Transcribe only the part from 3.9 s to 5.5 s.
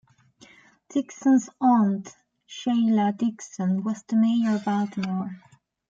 the mayor of Baltimore.